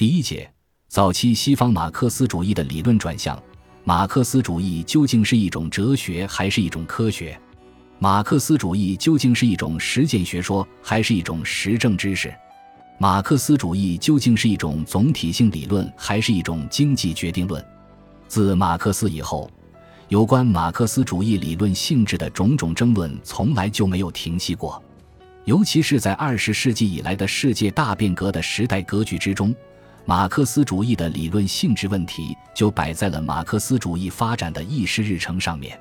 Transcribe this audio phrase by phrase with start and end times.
[0.00, 0.50] 第一节，
[0.88, 3.38] 早期西方马克思主义的理论转向。
[3.84, 7.38] 马克思主义究竟是一种哲学还是一种科学？
[7.98, 12.32] 马克思主义究竟是一种实践学说还是一种实证知识？
[12.98, 17.62] 马克思主义究竟是一种总体性理论还是一种经济决定论？
[18.26, 19.50] 自马克思以后，
[20.08, 24.82] 有关马克思主义理论性质的种种争论从来就没有停息过。
[25.44, 29.54] 尤其是在二十世纪以来的世界大变革的时代格局之中，
[30.10, 35.80] 马克思主义的理论性质问题就摆在了马克思主义发展的议事日程上面。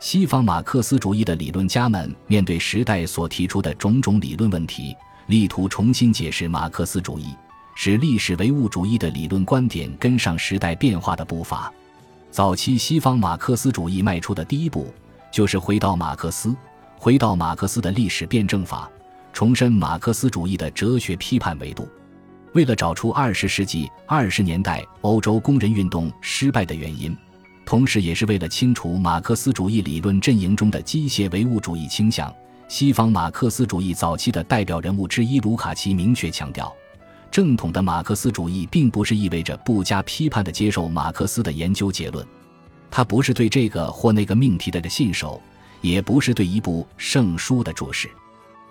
[0.00, 7.34] 西方马克思主义的理论家们面对时代所提出的种种理论问题，力图重新解释马克思主义，
[7.74, 11.70] 使历史唯物主义的理论观点跟上时代变化的步伐。
[12.30, 14.90] 早期西方马克思主义迈出的第一步，
[15.30, 16.56] 就是回到马克思。
[16.96, 18.90] 回到马克思的历史辩证法，
[19.30, 21.86] 重申马克思主义的哲学批判维度。
[22.54, 27.16] 为了找出二十世纪二十年代欧洲工人运动失败的原因，
[27.64, 32.34] 同时也是为了清除马克思主义理论阵营中的机械唯物主义倾向，
[32.68, 36.74] 西方马克思主义早期的代表人物之一卢卡奇明确强调：
[37.30, 42.26] 正统的马克思主义并不是意味着不加批判的接受马克思的研究结论，
[42.90, 45.40] 他不是对这个或那个命题的信守。
[45.80, 48.10] 也不是对一部圣书的注释，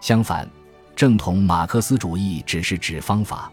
[0.00, 0.48] 相反，
[0.94, 3.50] 正统马克思主义只是指方法。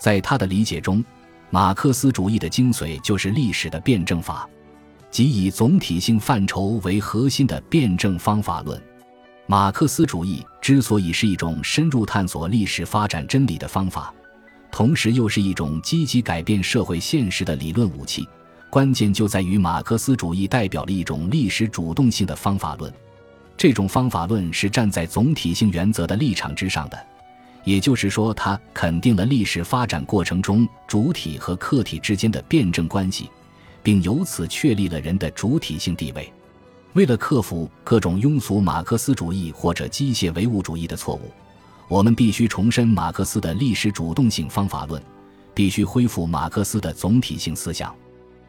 [0.00, 1.04] 在他的理解中，
[1.50, 4.48] 马克思主义的精髓就是历史的辩证法，
[5.10, 8.82] 即以总体性范畴为核心的辩证方法论。
[9.46, 14.14] 马克思主义之所以是一种深入探索历史发展真理的方法，
[14.72, 18.26] 同时又是一种积极改变社会现实的理论武器。
[18.70, 22.90] 关键就在于马克思主义代表了一种历史主动性的方法论，
[23.56, 27.06] 这种方法论是站在总体性原则的立场之上的，
[27.64, 33.28] 也就是说，它肯定了历史发展过程中主体和客体之间的辩证关系，
[33.82, 36.32] 并由此确立了人的主体性地位。
[36.94, 41.30] 为了克服各种庸俗马克思主义或者机械唯物主义的错误，
[41.86, 45.00] 我们必须重申马克思的历史主动性方法论，
[45.54, 47.94] 必须恢复马克思的总体性思想。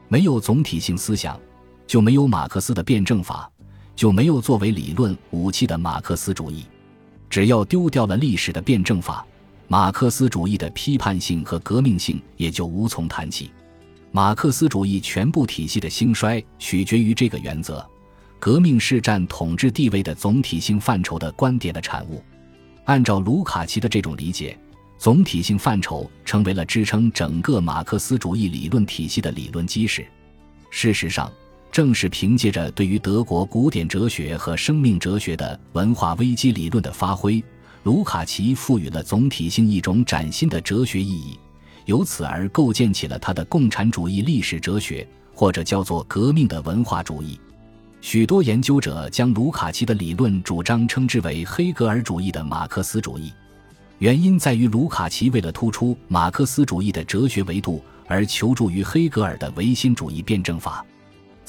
[0.08, 1.40] 没有总体性思想，
[1.86, 3.50] 就没有马克思的辩证法，
[3.96, 6.66] 就没有作为理论武器的马克思主义。
[7.31, 9.25] 只要丢掉了历史的辩证法，
[9.69, 13.50] 马克思主义的批判性和革命性也就无从谈起。
[14.12, 17.84] 马克思主义全部体系的兴衰取决于这个原则：
[18.38, 22.22] 革命是占统治地位的总体性范畴的观点的产物。
[22.84, 24.56] 按照卢卡奇的这种理解。
[24.97, 30.06] 总体性范畴成为了支撑整个马克思主义理论体系的理论基石。
[30.70, 31.31] 事实上，
[31.72, 37.42] 正是凭借着对于德国古典哲学和生命哲学的文化危机理论的发挥，
[37.84, 41.40] 卢卡奇赋予了总体性一种崭新的哲学意义，
[41.86, 47.40] 由此而构建起了他的共产主义历史哲学，或者叫做革命的文化主义。
[48.02, 53.32] 许多研究者将卢卡奇的理论主张称之为黑格尔主义的马克思主义。
[54.00, 60.86] 原因在于，卢卡奇为了突出马克思主义的哲学维度，而求助于黑格尔的唯心主义辩证法。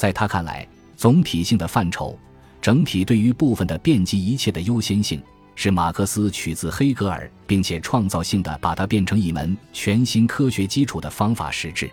[0.02, 2.18] 在他看来，总体性的范畴，
[2.60, 5.22] 整体对于部分的遍及一切的优先性，
[5.54, 11.88] 是马克思取自黑格尔，并且创造性的把它变成一门全新科学基础的方法实质。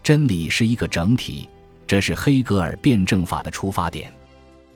[0.00, 1.48] 真理是一个整体，
[1.88, 4.12] 这是黑格尔辩证法的出发点。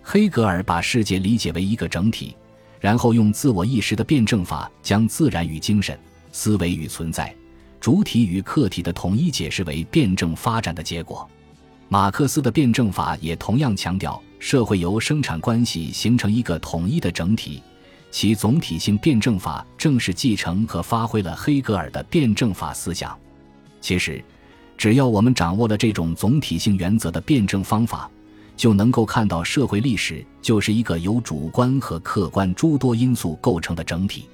[0.03, 2.35] 黑格尔把世界理解为一个整体。
[2.81, 5.97] 然后用自我意识的辩证法，将自然与精神、
[6.33, 7.33] 思维与存在、
[7.79, 11.31] 主体与客体的统一解释为辩证发展的结果。
[11.89, 17.63] 马克思的辩证法也同样强调，社会由生产关系形成一个统一的整体，
[18.11, 23.17] 其总体性辩证法正是继承和发挥了黑格尔的辩证法思想。
[23.81, 24.25] 其实，
[24.77, 28.11] 只要我们掌握了这种总体性原则的辩证方法。
[28.57, 34.29] 就能够看到，社会历史就是一个由主观和客观诸多因素构成的整体。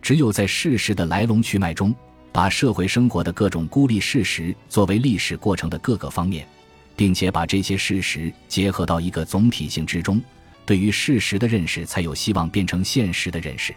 [0.00, 1.92] 只有在事实的来龙去脉中，
[2.30, 6.46] 把社会生活的各种孤立事实作为历史过程的各个方面，
[6.96, 10.20] 并且把这些事实结合到一个总体性之中，
[10.64, 13.74] 对于事实的认识才有希望变成现实的认识。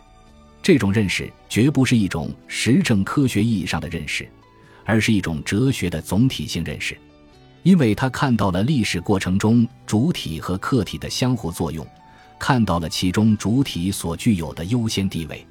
[0.62, 4.28] 这种认识绝不是一种实证科学意义上的认识，
[4.86, 6.98] 而是一种哲学的总体性认识。
[7.64, 11.86] 因为他看到了历史过程中主体和客体的相互作用，
[12.40, 15.46] 看到了其中主体所具有的优先地位。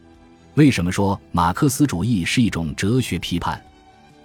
[0.55, 3.63] 为什么说马克思主义是一种哲学批判？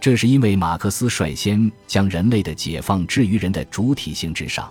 [0.03, 4.69] 这是因为马克思率先将人类的解放置于人的主体性之上。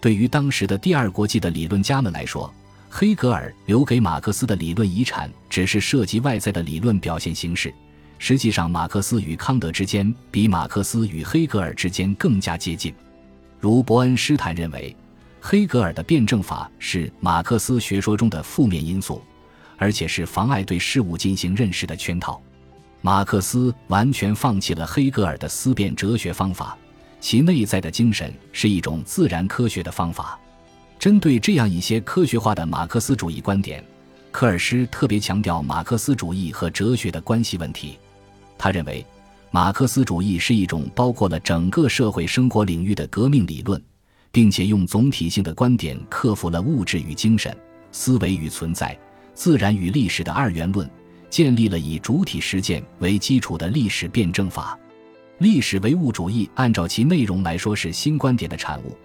[0.00, 2.52] 对于当时的第二国际的理论家们来说，
[2.90, 7.72] 黑格尔留给马克思的理论遗产只是涉及外在的理论表现形式，
[8.18, 12.92] 实际上，马克思与康德之间比马克思与黑格尔之间更加接近。
[13.60, 14.96] 如伯恩斯坦认为，
[15.40, 19.22] 黑格尔的辩证法是马克思学说中的负面因素，
[19.76, 22.42] 而且是妨碍对事物进行认识的圈套。
[23.02, 26.76] 马克思完全放弃了黑格尔的思辨哲学方法，
[27.20, 30.38] 其内在的精神是一种自然科学的方法。
[30.98, 33.84] 针对这样一些科学化的马克思主义观点，
[34.32, 37.98] 科尔施特别强调马克思主义和哲学的关系问题。
[38.58, 39.04] 他认为，
[39.50, 43.80] 马克思主义是一种包括了整个社会生活领域的革命理论，
[44.32, 47.56] 并且用总体性的观点克服了物质与精神、
[47.92, 48.98] 思维与存在、
[49.32, 50.90] 自然与历史的二元论，
[51.28, 54.78] 建立了以主体实践为基础的历史辩证法。
[55.38, 58.96] 历史唯物主义按照其内容来说是新观点的产物，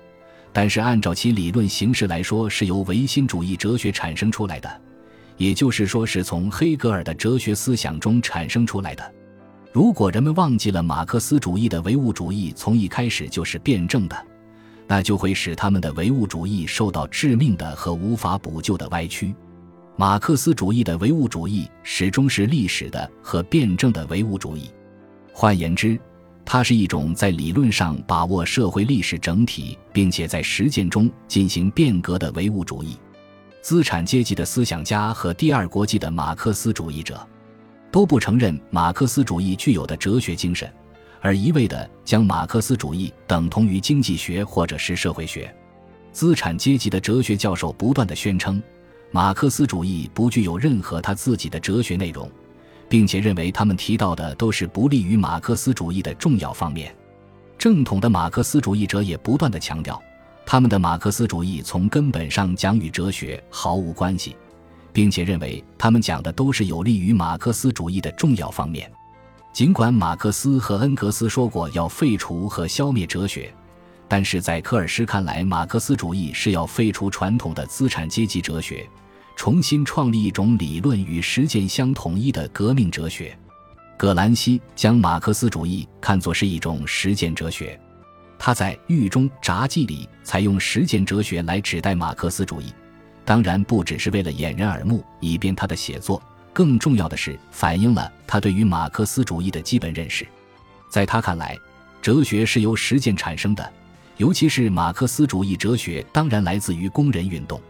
[0.54, 4.82] 但是按照其理论形式来说是由唯心主义哲学产生出来的，
[5.36, 9.14] 也就是说是从黑格尔的哲学思想中产生出来的。
[9.74, 14.26] 如果人们忘记了马克思主义的唯物主义从一开始就是辩证的，
[14.88, 19.34] 那就会使他们的唯物主义受到致命的和无法补救的歪曲。
[19.98, 24.70] 马克思主义的唯物主义始终是历史的和辩证的唯物主义。
[25.34, 26.00] 换言之，
[26.44, 32.98] 它是一种在理论上把握社会历史整体，并且在实践中进行变革的唯物主义。
[33.62, 37.28] 资产阶级的思想家和第二国际的马克思主义者。
[37.92, 40.72] 都不承认马克思主义具有的哲学精神，
[41.20, 45.54] 而一味地将马克思主义等同于经济学或者是社会学。
[46.14, 48.64] 资产阶级的哲学教授不断地宣称，
[49.12, 52.32] 马克思主义不具有任何他自己的哲学内容，
[52.88, 56.96] 并且认为他们提到的都是不利于马克思主义的重要方面。
[57.58, 60.02] 正统的马克思主义者也不断地强调，
[60.46, 64.36] 他们的马克思主义从根本上讲与哲学毫无关系。
[64.94, 68.92] 并且认为他们讲的都是有利于马克思主义的重要方面。
[69.54, 73.54] 尽管马克思和恩格斯说过要废除和消灭哲学，
[74.08, 78.88] 但是在科尔施看来，马克思主义是要废除传统的资产阶级哲学，
[79.36, 83.38] 重新创立一种理论与实践相统一的革命哲学。
[83.98, 87.80] 葛兰西将马克思主义看作是一种实践哲学，
[88.40, 92.74] 他在《狱中札记》里采用实践哲学来指代马克思主义。
[93.24, 96.22] 当然不只是为了掩人耳目，以便他的写作。
[96.52, 100.28] 更重要的是，反映了他对于马克思主义的基本认识。
[100.90, 101.58] 在他看来，
[102.02, 103.72] 哲学是由实践产生的，
[104.18, 107.62] 尤其是马克思主义哲学，当然来自于工人运动。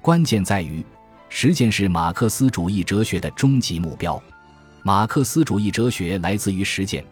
[0.00, 0.84] 关键在于，
[1.28, 4.20] 实践是马克思主义哲学的终极目标。
[4.82, 7.04] 马克思主义哲学来自于实践，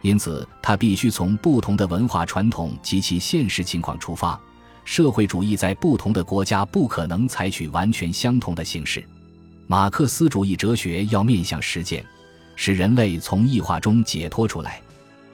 [0.00, 4.38] 因此它必须从不同的文化传统及其现实情况出发。
[4.84, 9.04] 社会主义在不同的国家不可能采取完全相同的形式。
[9.66, 12.02] 马克思主义哲学要面向实践，
[12.56, 14.80] 使人类从异化中解脱出来。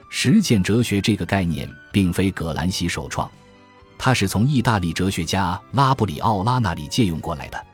[0.09, 3.31] 实践哲学这个概念并非葛兰西首创，
[3.97, 7.65] 它是从意大利哲学家拉布里奥拉那里借用过来的。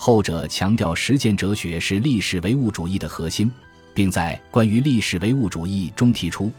[0.00, 3.50] 后者强调实践哲学是历史唯物主义的核心，
[3.92, 6.52] 并在关于历史唯物主义中提出。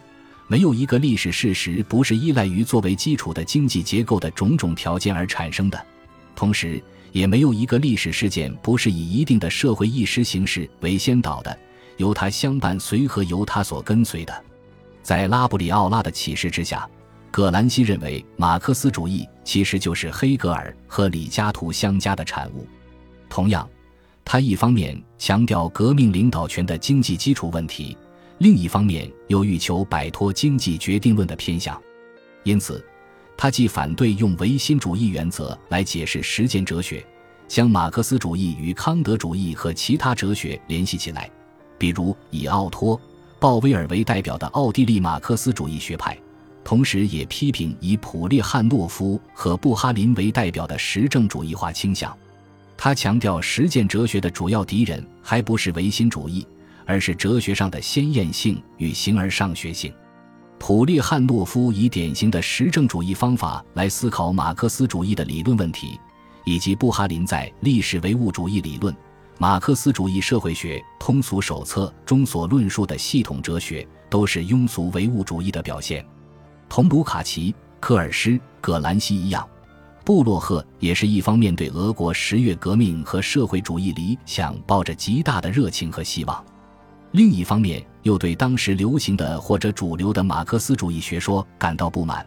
[0.45, 5.81] 没有一个历史事实不是依赖于作为基础的经济结构的种种条件而产生的，
[6.35, 6.83] 同时，
[7.13, 11.57] 也没有一个历史事件不是以一定的社会意识形式为先导的，
[11.95, 14.43] 由它相伴随和，由它所跟随的。
[15.01, 16.85] 在拉布里奥拉的启示之下，
[17.31, 22.67] 葛兰西认为马克思主义其实就是黑格尔和李嘉图相加的产物。
[23.29, 23.69] 同样，
[24.25, 27.95] 他一方面强调革命领导权的经济基础问题。
[28.39, 31.81] 另一方面，又欲求摆脱经济决定论的偏向，
[32.43, 32.83] 因此，
[33.37, 37.05] 他既反对用唯心主义原则来解释实践哲学，
[37.49, 41.29] 将马克思主义与康德主义和其他哲学联系起来，
[41.77, 42.97] 比如以奥托·
[43.39, 46.17] 鲍威尔为代表的奥地利马克思主义学派，
[46.63, 52.15] 同时也批评以普列汉诺夫和布哈林为代表的实证主义化倾向。
[52.81, 56.47] 他强调，实践哲学的主要敌人还不是唯心主义。
[56.85, 59.93] 而是哲学上的先验性与形而上学性。
[60.57, 65.99] 普列汉诺夫以典型的实证主义方法来思考马克思主义的理论问题，
[66.45, 68.95] 以及布哈林在《历史唯物主义理论：
[69.37, 76.03] 马克思主义社会学通俗手册》中所论述的系统哲学，都是庸俗唯物主义的表现。
[76.67, 79.47] 同卢卡奇、科尔施、葛兰西一样，
[80.09, 86.43] 布洛赫也是一方面对俄国十月革命和社会主义理想抱着极大的热情和希望。
[87.11, 92.25] 另一方面，又对当时流行的或者主流的马克思主义学说感到不满。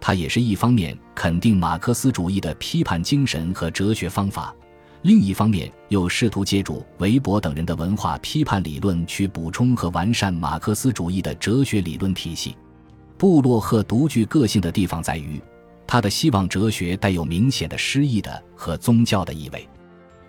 [0.00, 4.54] 他也是一方面肯定马克思主义的批判精神和哲学方法，
[5.02, 12.56] 另一方面又试图借助韦伯等人的文化批判理论去补充和完善马克思主义的哲学理论体系。
[13.18, 15.38] 布洛赫独具个性的地方在于，
[15.88, 19.66] 他的希望哲学带有明显的诗意的和宗教的意味。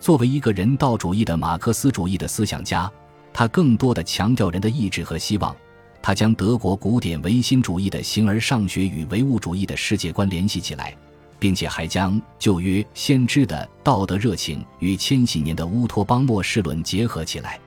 [0.00, 2.90] 作为一个人道主义的马克思主义的思想家，
[3.32, 5.54] 他更多的强调人的意志和希望。
[6.02, 10.96] 他将德国古典唯心主义的形而上学与唯物主义的世界观联系起来。
[11.40, 17.58] 并且还将旧约先知的道德热情与千禧年的乌托邦末世论结合起来。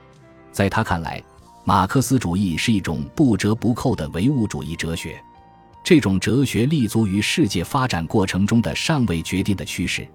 [0.52, 1.20] 在他看来，
[1.64, 5.20] 马克思主义是一种不折不扣的唯物主义哲学。
[5.84, 10.08] 这种哲学立足于世界发展过程中的尚未决定的趋势，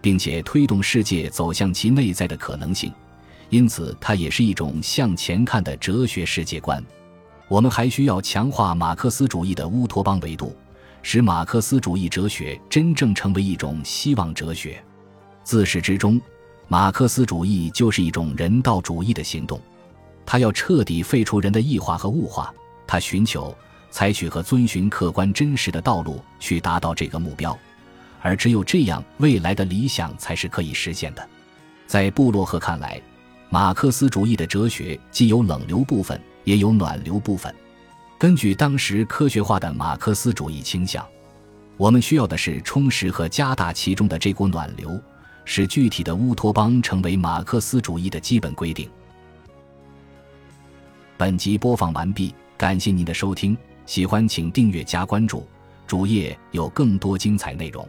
[0.00, 2.92] 并且推动世界走向其内在的可能性。
[3.48, 6.84] 因此，它也是一种向前看的哲学世界观。
[7.46, 10.56] 我们还需要强化马克思主义的乌托邦维度。
[11.04, 14.82] 使马克思主义哲学真正成为一种希望哲学。
[15.42, 16.20] 自始至终，
[16.68, 19.60] 马克思主义就是一种人道主义的行动。
[20.24, 22.54] 它要彻底废除人的异化和物化，
[22.86, 23.52] 它寻求
[23.92, 27.56] 采取和遵循客观真实的道路去达到这个目标。
[28.20, 31.28] 而只有这样，未来的理想才是可以实现的。
[31.86, 33.00] 在布洛赫看来，
[33.50, 37.54] 马克思主义的哲学既有冷流部分，也有暖流部分。
[38.18, 41.04] 根据当时科学化的马克思主义倾向，
[41.76, 44.98] 我们需要的是充实和加大其中的这股暖流，
[45.44, 48.88] 使具体的乌托邦成为马克思主义的基本规定。
[51.16, 53.58] 本集播放完毕，感谢您的收听，
[53.92, 55.46] 喜欢请订阅加关注，
[55.86, 57.86] 主页有更多精彩内容。